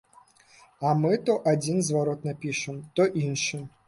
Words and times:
А 0.85 0.93
мы 1.01 1.11
то 1.27 1.35
адзін 1.51 1.77
зварот 1.89 2.25
напішам, 2.29 2.81
то 3.01 3.07
іншы. 3.27 3.61